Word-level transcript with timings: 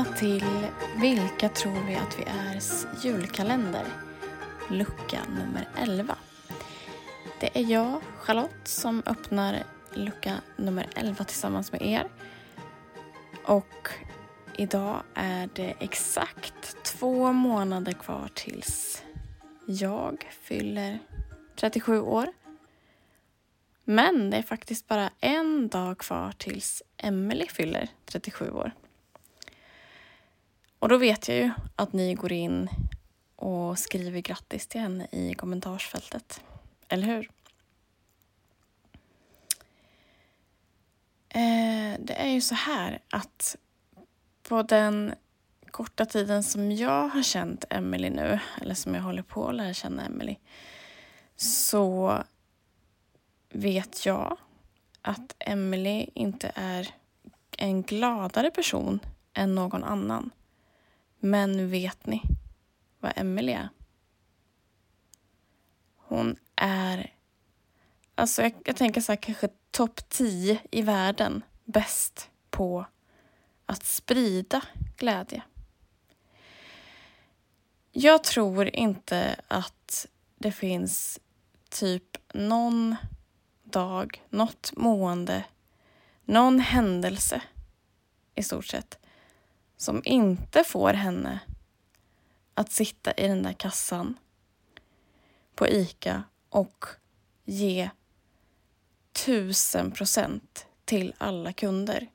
Välkomna 0.00 0.18
till 0.18 0.66
Vilka 1.00 1.48
tror 1.48 1.86
vi 1.86 1.94
att 1.94 2.18
vi 2.18 2.22
ärs 2.22 2.86
julkalender, 3.04 3.84
lucka 4.70 5.20
nummer 5.28 5.68
11. 5.76 6.16
Det 7.40 7.58
är 7.58 7.64
jag, 7.64 8.00
Charlotte, 8.18 8.68
som 8.68 9.02
öppnar 9.06 9.62
lucka 9.94 10.34
nummer 10.56 10.86
11 10.94 11.24
tillsammans 11.24 11.72
med 11.72 11.82
er. 11.82 12.08
Och 13.44 13.88
idag 14.56 15.02
är 15.14 15.48
det 15.54 15.74
exakt 15.78 16.82
två 16.82 17.32
månader 17.32 17.92
kvar 17.92 18.30
tills 18.34 19.02
jag 19.66 20.28
fyller 20.42 20.98
37 21.56 22.00
år. 22.00 22.26
Men 23.84 24.30
det 24.30 24.36
är 24.36 24.42
faktiskt 24.42 24.88
bara 24.88 25.10
en 25.20 25.68
dag 25.68 25.98
kvar 25.98 26.32
tills 26.38 26.82
Emily 26.96 27.46
fyller 27.46 27.88
37 28.06 28.50
år. 28.50 28.72
Och 30.80 30.88
då 30.88 30.96
vet 30.96 31.28
jag 31.28 31.36
ju 31.36 31.50
att 31.76 31.92
ni 31.92 32.14
går 32.14 32.32
in 32.32 32.68
och 33.36 33.78
skriver 33.78 34.20
grattis 34.20 34.66
till 34.66 34.80
henne 34.80 35.06
i 35.12 35.34
kommentarsfältet. 35.34 36.40
Eller 36.88 37.06
hur? 37.06 37.30
Eh, 41.28 42.00
det 42.00 42.14
är 42.14 42.28
ju 42.28 42.40
så 42.40 42.54
här 42.54 42.98
att 43.10 43.56
på 44.42 44.62
den 44.62 45.14
korta 45.70 46.06
tiden 46.06 46.42
som 46.42 46.72
jag 46.72 47.08
har 47.08 47.22
känt 47.22 47.64
Emily 47.70 48.10
nu, 48.10 48.38
eller 48.60 48.74
som 48.74 48.94
jag 48.94 49.02
håller 49.02 49.22
på 49.22 49.48
att 49.48 49.54
lära 49.54 49.74
känna 49.74 50.06
Emily, 50.06 50.36
så 51.36 52.18
vet 53.48 54.06
jag 54.06 54.36
att 55.02 55.34
Emily 55.38 56.06
inte 56.14 56.52
är 56.54 56.94
en 57.58 57.82
gladare 57.82 58.50
person 58.50 59.00
än 59.34 59.54
någon 59.54 59.84
annan. 59.84 60.30
Men 61.20 61.70
vet 61.70 62.06
ni 62.06 62.22
vad 63.00 63.12
Emelie 63.16 63.58
är? 63.58 63.68
Hon 65.96 66.36
är, 66.56 67.14
alltså 68.14 68.42
jag, 68.42 68.52
jag 68.64 68.76
tänker 68.76 69.00
så 69.00 69.12
här, 69.12 69.16
kanske 69.16 69.48
topp 69.70 70.08
10 70.08 70.58
i 70.70 70.82
världen 70.82 71.42
bäst 71.64 72.30
på 72.50 72.84
att 73.66 73.84
sprida 73.84 74.62
glädje. 74.96 75.42
Jag 77.92 78.24
tror 78.24 78.76
inte 78.76 79.40
att 79.48 80.06
det 80.38 80.52
finns 80.52 81.20
typ 81.68 82.16
någon 82.34 82.96
dag, 83.62 84.22
något 84.28 84.72
mående, 84.76 85.44
någon 86.24 86.60
händelse 86.60 87.42
i 88.34 88.42
stort 88.42 88.66
sett 88.66 88.99
som 89.80 90.02
inte 90.04 90.64
får 90.64 90.92
henne 90.92 91.40
att 92.54 92.72
sitta 92.72 93.12
i 93.12 93.28
den 93.28 93.42
där 93.42 93.52
kassan 93.52 94.18
på 95.54 95.68
ICA 95.68 96.22
och 96.48 96.84
ge 97.44 97.90
tusen 99.12 99.90
procent 99.90 100.66
till 100.84 101.14
alla 101.18 101.52
kunder. 101.52 102.06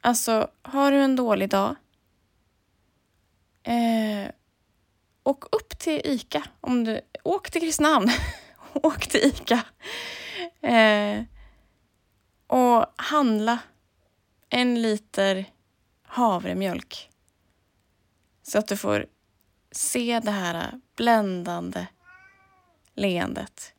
Alltså, 0.00 0.50
har 0.62 0.92
du 0.92 0.98
en 0.98 1.16
dålig 1.16 1.48
dag? 1.48 1.76
Eh, 3.62 4.30
åk 5.22 5.54
upp 5.54 5.78
till 5.78 6.00
ICA. 6.04 6.42
Om 6.60 6.84
du, 6.84 7.00
åk 7.24 7.50
till 7.50 7.60
Kristinehamn. 7.60 8.10
åk 8.72 9.06
till 9.06 9.20
ICA. 9.20 9.64
Eh, 10.68 11.22
och 12.46 12.86
handla 12.96 13.58
en 14.48 14.82
liter 14.82 15.46
havremjölk. 16.10 17.10
Så 18.42 18.58
att 18.58 18.68
du 18.68 18.76
får 18.76 19.06
se 19.70 20.20
det 20.20 20.30
här 20.30 20.80
bländande 20.96 21.86
leendet. 22.94 23.74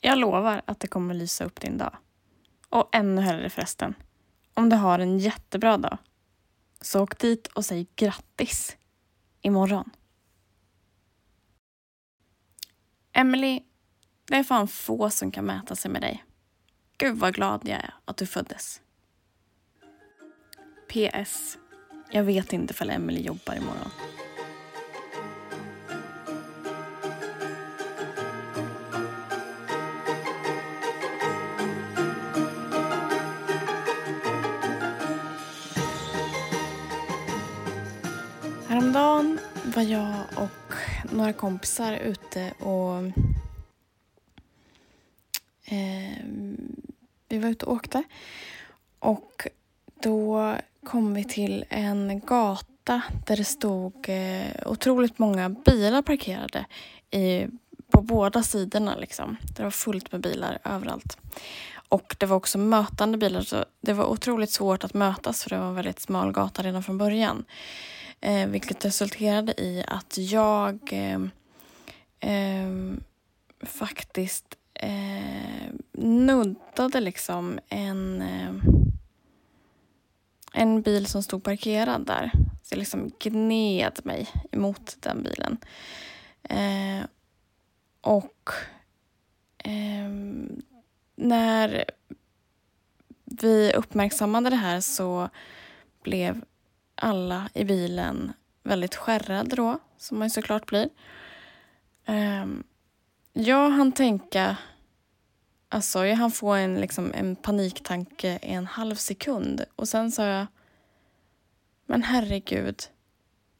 Jag 0.00 0.18
lovar 0.18 0.62
att 0.64 0.80
det 0.80 0.88
kommer 0.88 1.14
lysa 1.14 1.44
upp 1.44 1.60
din 1.60 1.78
dag. 1.78 1.96
Och 2.68 2.88
ännu 2.92 3.22
hellre 3.22 3.50
förresten, 3.50 3.94
om 4.54 4.68
du 4.68 4.76
har 4.76 4.98
en 4.98 5.18
jättebra 5.18 5.76
dag, 5.76 5.98
så 6.80 7.02
åk 7.02 7.18
dit 7.18 7.46
och 7.46 7.64
säg 7.64 7.86
grattis 7.96 8.76
imorgon. 9.40 9.90
Emily, 13.12 13.62
det 14.24 14.36
är 14.36 14.44
fan 14.44 14.68
få 14.68 15.10
som 15.10 15.30
kan 15.30 15.44
mäta 15.44 15.76
sig 15.76 15.90
med 15.90 16.02
dig. 16.02 16.24
Gud 16.96 17.16
vad 17.16 17.34
glad 17.34 17.60
jag 17.64 17.78
är 17.78 17.94
att 18.04 18.16
du 18.16 18.26
föddes. 18.26 18.80
PS. 20.88 21.58
Jag 22.12 22.22
vet 22.22 22.52
inte 22.52 22.72
ifall 22.72 22.90
Emily 22.90 23.20
jobbar 23.20 23.54
imorgon. 23.54 23.90
Häromdagen 38.68 39.38
var 39.64 39.82
jag 39.82 40.24
och 40.36 40.74
några 41.12 41.32
kompisar 41.32 41.92
ute 41.92 42.52
och 42.58 42.96
eh, 45.64 46.24
vi 47.28 47.38
var 47.38 47.48
ute 47.48 47.66
och 47.66 47.72
åkte. 47.72 48.02
Och 48.98 49.46
då 50.00 50.54
kom 50.84 51.14
vi 51.14 51.24
till 51.24 51.64
en 51.68 52.20
gata 52.20 53.02
där 53.26 53.36
det 53.36 53.44
stod 53.44 54.08
eh, 54.08 54.66
otroligt 54.66 55.18
många 55.18 55.48
bilar 55.48 56.02
parkerade 56.02 56.66
i, 57.10 57.46
på 57.90 58.02
båda 58.02 58.42
sidorna. 58.42 58.96
Liksom. 58.96 59.36
Det 59.56 59.62
var 59.62 59.70
fullt 59.70 60.12
med 60.12 60.20
bilar 60.20 60.58
överallt. 60.64 61.18
Och 61.88 62.16
det 62.18 62.26
var 62.26 62.36
också 62.36 62.58
mötande 62.58 63.18
bilar, 63.18 63.40
så 63.40 63.64
det 63.80 63.92
var 63.92 64.04
otroligt 64.04 64.50
svårt 64.50 64.84
att 64.84 64.94
mötas 64.94 65.42
för 65.42 65.50
det 65.50 65.58
var 65.58 65.66
en 65.66 65.74
väldigt 65.74 66.00
smal 66.00 66.32
gata 66.32 66.62
redan 66.62 66.82
från 66.82 66.98
början. 66.98 67.44
Eh, 68.20 68.46
vilket 68.46 68.84
resulterade 68.84 69.60
i 69.60 69.84
att 69.88 70.18
jag 70.18 70.78
eh, 70.92 71.20
eh, 72.32 72.70
faktiskt 73.62 74.56
eh, 74.74 75.72
nuddade 75.92 77.00
liksom 77.00 77.58
en 77.68 78.22
eh, 78.22 78.79
en 80.52 80.82
bil 80.82 81.06
som 81.06 81.22
stod 81.22 81.44
parkerad 81.44 82.06
där. 82.06 82.30
Så 82.62 82.74
jag 82.74 82.78
liksom 82.78 83.10
gned 83.18 84.00
mig 84.02 84.28
emot 84.52 84.96
den 85.00 85.22
bilen. 85.22 85.58
Eh, 86.42 87.06
och 88.00 88.50
eh, 89.58 90.10
när 91.16 91.84
vi 93.24 93.72
uppmärksammade 93.72 94.50
det 94.50 94.56
här 94.56 94.80
så 94.80 95.28
blev 96.02 96.44
alla 96.94 97.50
i 97.54 97.64
bilen 97.64 98.32
väldigt 98.62 98.94
skärrade 98.94 99.56
då, 99.56 99.78
som 99.96 100.18
man 100.18 100.26
ju 100.26 100.30
såklart 100.30 100.66
blir. 100.66 100.88
Eh, 102.04 102.46
jag 103.32 103.70
hann 103.70 103.92
tänka 103.92 104.56
Alltså, 105.72 106.06
jag 106.06 106.16
hann 106.16 106.30
få 106.30 106.52
en, 106.52 106.80
liksom, 106.80 107.12
en 107.14 107.36
paniktanke 107.36 108.38
i 108.42 108.52
en 108.52 108.66
halv 108.66 108.94
sekund 108.94 109.64
och 109.76 109.88
sen 109.88 110.12
sa 110.12 110.26
jag 110.26 110.46
Men 111.86 112.02
herregud, 112.02 112.82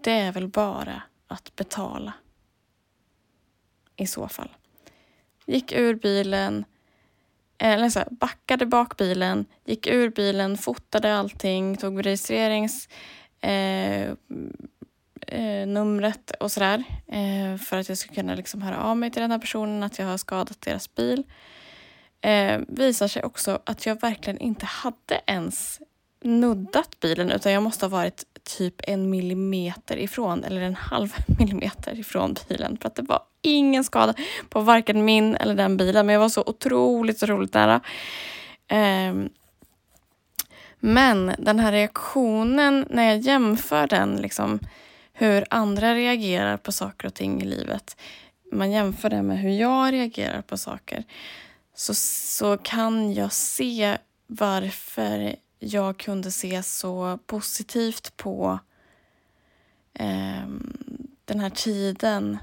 det 0.00 0.12
är 0.12 0.32
väl 0.32 0.48
bara 0.48 1.02
att 1.26 1.56
betala. 1.56 2.12
I 3.96 4.06
så 4.06 4.28
fall. 4.28 4.48
Gick 5.46 5.72
ur 5.72 5.94
bilen, 5.94 6.64
eh, 7.58 7.72
eller 7.72 7.90
så 7.90 7.98
här, 7.98 8.08
backade 8.10 8.66
bak 8.66 8.96
bilen, 8.96 9.46
gick 9.64 9.86
ur 9.86 10.10
bilen, 10.10 10.58
fotade 10.58 11.16
allting, 11.16 11.76
tog 11.76 12.06
registrerings 12.06 12.88
eh, 13.40 14.08
eh, 15.26 15.66
numret 15.66 16.30
och 16.30 16.52
sådär 16.52 16.84
eh, 17.06 17.56
för 17.56 17.76
att 17.76 17.88
jag 17.88 17.98
skulle 17.98 18.14
kunna 18.14 18.34
liksom 18.34 18.62
höra 18.62 18.82
av 18.82 18.96
mig 18.96 19.10
till 19.10 19.22
den 19.22 19.30
här 19.30 19.38
personen 19.38 19.82
att 19.82 19.98
jag 19.98 20.06
har 20.06 20.18
skadat 20.18 20.60
deras 20.60 20.94
bil 20.94 21.24
eh, 22.20 22.60
visar 22.68 23.08
sig 23.08 23.22
också 23.22 23.58
att 23.64 23.86
jag 23.86 24.00
verkligen 24.00 24.38
inte 24.38 24.66
hade 24.66 25.20
ens 25.26 25.80
nuddat 26.22 27.00
bilen 27.00 27.30
utan 27.30 27.52
jag 27.52 27.62
måste 27.62 27.86
ha 27.86 27.90
varit 27.90 28.24
typ 28.42 28.74
en 28.82 29.10
millimeter 29.10 29.96
ifrån 29.96 30.44
eller 30.44 30.60
en 30.60 30.74
halv 30.74 31.14
millimeter 31.38 31.98
ifrån 31.98 32.36
bilen 32.48 32.78
för 32.78 32.88
att 32.88 32.94
det 32.94 33.02
var 33.02 33.22
ingen 33.42 33.84
skada 33.84 34.14
på 34.48 34.60
varken 34.60 35.04
min 35.04 35.36
eller 35.36 35.54
den 35.54 35.76
bilen 35.76 36.06
men 36.06 36.12
jag 36.12 36.20
var 36.20 36.28
så 36.28 36.42
otroligt, 36.46 37.22
otroligt 37.22 37.54
nära. 37.54 37.80
Eh, 38.68 39.14
men 40.80 41.34
den 41.38 41.58
här 41.58 41.72
reaktionen 41.72 42.86
när 42.90 43.04
jag 43.04 43.18
jämför 43.18 43.86
den, 43.86 44.16
liksom 44.16 44.60
hur 45.12 45.44
andra 45.50 45.94
reagerar 45.94 46.56
på 46.56 46.72
saker 46.72 47.06
och 47.06 47.14
ting 47.14 47.42
i 47.42 47.44
livet. 47.44 47.96
Man 48.52 48.70
jämför 48.70 49.10
det 49.10 49.22
med 49.22 49.38
hur 49.38 49.50
jag 49.50 49.92
reagerar 49.92 50.42
på 50.42 50.56
saker 50.56 51.04
så, 51.78 51.94
så 51.94 52.56
kan 52.56 53.14
jag 53.14 53.32
se 53.32 53.98
varför 54.26 55.36
jag 55.58 55.98
kunde 55.98 56.30
se 56.30 56.62
så 56.62 57.18
positivt 57.26 58.16
på 58.16 58.58
eh, 59.94 60.46
den 61.24 61.40
här 61.40 61.50
tiden 61.50 62.38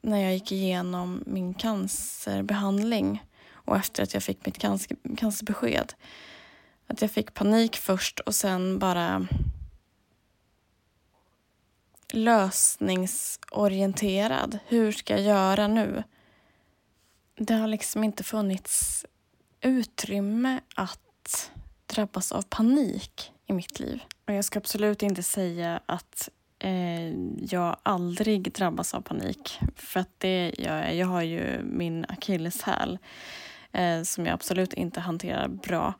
när 0.00 0.18
jag 0.18 0.32
gick 0.32 0.52
igenom 0.52 1.22
min 1.26 1.54
cancerbehandling 1.54 3.24
och 3.52 3.76
efter 3.76 4.02
att 4.02 4.14
jag 4.14 4.22
fick 4.22 4.46
mitt 4.46 4.58
cancer, 4.58 4.96
cancerbesked. 5.16 5.92
Att 6.86 7.02
jag 7.02 7.10
fick 7.10 7.34
panik 7.34 7.76
först 7.76 8.20
och 8.20 8.34
sen 8.34 8.78
bara 8.78 9.26
lösningsorienterad. 12.12 14.58
Hur 14.66 14.92
ska 14.92 15.14
jag 15.14 15.22
göra 15.22 15.68
nu? 15.68 16.02
Det 17.38 17.54
har 17.54 17.66
liksom 17.66 18.04
inte 18.04 18.24
funnits 18.24 19.06
utrymme 19.60 20.60
att 20.74 21.50
drabbas 21.86 22.32
av 22.32 22.42
panik 22.42 23.32
i 23.46 23.52
mitt 23.52 23.80
liv. 23.80 24.02
Och 24.26 24.32
jag 24.32 24.44
ska 24.44 24.58
absolut 24.58 25.02
inte 25.02 25.22
säga 25.22 25.80
att 25.86 26.28
eh, 26.58 27.08
jag 27.44 27.76
aldrig 27.82 28.52
drabbas 28.52 28.94
av 28.94 29.00
panik. 29.00 29.58
För 29.76 30.00
att 30.00 30.10
det 30.18 30.54
gör 30.58 30.82
jag. 30.82 30.94
Jag 30.94 31.06
har 31.06 31.22
ju 31.22 31.62
min 31.62 32.06
akilleshäl 32.08 32.98
eh, 33.72 34.02
som 34.02 34.26
jag 34.26 34.34
absolut 34.34 34.74
inte 34.74 35.00
hanterar 35.00 35.48
bra. 35.48 35.94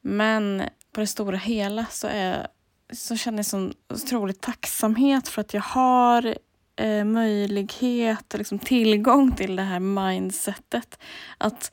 Men 0.00 0.62
på 0.92 1.00
det 1.00 1.06
stora 1.06 1.36
hela 1.36 1.86
så, 1.90 2.06
är, 2.06 2.46
så 2.92 3.16
känner 3.16 3.38
jag 3.38 3.46
sån 3.46 3.74
otrolig 3.88 4.40
tacksamhet 4.40 5.28
för 5.28 5.40
att 5.40 5.54
jag 5.54 5.62
har 5.62 6.34
eh, 6.78 7.04
möjlighet 7.04 8.34
och 8.34 8.38
liksom 8.38 8.58
tillgång 8.58 9.36
till 9.36 9.56
det 9.56 9.62
här 9.62 9.80
mindsetet. 9.80 10.98
Att 11.38 11.72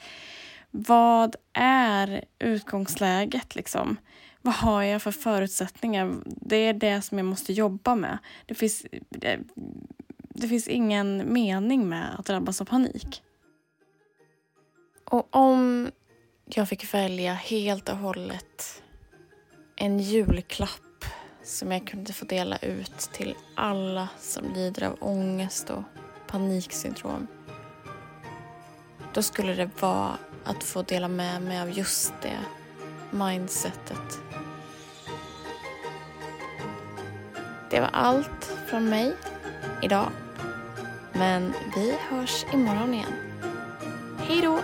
vad 0.71 1.35
är 1.53 2.25
utgångsläget 2.39 3.55
liksom? 3.55 3.97
Vad 4.41 4.53
har 4.53 4.83
jag 4.83 5.01
för 5.01 5.11
förutsättningar? 5.11 6.15
Det 6.25 6.55
är 6.55 6.73
det 6.73 7.01
som 7.01 7.17
jag 7.17 7.25
måste 7.25 7.53
jobba 7.53 7.95
med. 7.95 8.17
Det 8.45 8.55
finns, 8.55 8.85
det, 9.09 9.39
det 10.29 10.47
finns 10.47 10.67
ingen 10.67 11.33
mening 11.33 11.89
med 11.89 12.15
att 12.19 12.25
drabbas 12.25 12.61
av 12.61 12.65
panik. 12.65 13.21
Och 15.05 15.35
om 15.35 15.91
jag 16.45 16.69
fick 16.69 16.93
välja 16.93 17.33
helt 17.33 17.89
och 17.89 17.97
hållet 17.97 18.83
en 19.75 19.99
julklapp 19.99 20.84
som 21.45 21.71
jag 21.71 21.87
kunde 21.87 22.13
få 22.13 22.25
dela 22.25 22.57
ut 22.57 22.97
till 22.97 23.35
alla 23.55 24.09
som 24.19 24.53
lider 24.53 24.83
av 24.83 24.97
ångest 24.99 25.69
och 25.69 25.83
paniksyndrom. 26.27 27.27
Då 29.13 29.21
skulle 29.21 29.53
det 29.53 29.69
vara 29.81 30.17
att 30.43 30.63
få 30.63 30.81
dela 30.81 31.07
med 31.07 31.41
mig 31.41 31.61
av 31.61 31.77
just 31.77 32.13
det 32.21 32.39
mindsetet. 33.11 34.19
Det 37.69 37.79
var 37.79 37.89
allt 37.93 38.51
från 38.67 38.89
mig 38.89 39.15
idag. 39.83 40.09
Men 41.13 41.53
vi 41.75 41.95
hörs 42.09 42.45
imorgon 42.53 42.93
igen. 42.93 43.13
Hej 44.17 44.41
då! 44.41 44.59